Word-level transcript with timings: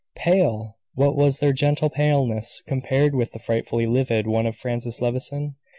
Pale! 0.15 0.79
What 0.95 1.15
was 1.15 1.37
their 1.37 1.53
gentle 1.53 1.91
paleness 1.91 2.63
compared 2.65 3.13
with 3.13 3.33
the 3.33 3.37
frightfully 3.37 3.85
livid 3.85 4.25
one 4.25 4.47
of 4.47 4.55
Francis 4.55 4.99
Levison? 4.99 5.57